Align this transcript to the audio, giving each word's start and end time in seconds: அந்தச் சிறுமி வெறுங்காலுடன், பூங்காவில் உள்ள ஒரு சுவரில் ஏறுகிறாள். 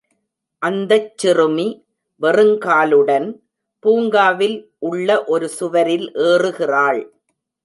அந்தச் 0.61 1.17
சிறுமி 1.17 1.67
வெறுங்காலுடன், 2.21 3.27
பூங்காவில் 3.83 4.57
உள்ள 4.79 5.23
ஒரு 5.25 5.49
சுவரில் 5.49 6.07
ஏறுகிறாள். 6.13 7.01